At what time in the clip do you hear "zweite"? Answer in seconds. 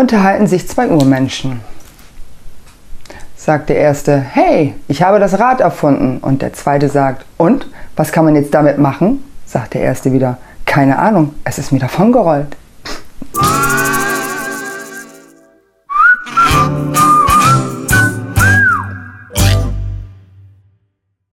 6.52-6.88